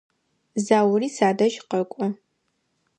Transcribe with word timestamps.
Заури 0.65 1.09
садэжь 1.17 1.59
къэкӏо. 1.69 2.07